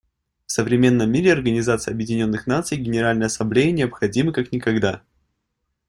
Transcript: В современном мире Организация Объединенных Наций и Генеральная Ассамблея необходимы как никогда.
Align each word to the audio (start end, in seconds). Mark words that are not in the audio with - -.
В 0.47 0.51
современном 0.51 1.11
мире 1.11 1.31
Организация 1.31 1.91
Объединенных 1.91 2.47
Наций 2.47 2.75
и 2.75 2.81
Генеральная 2.81 3.27
Ассамблея 3.27 3.71
необходимы 3.71 4.33
как 4.33 4.51
никогда. 4.51 5.03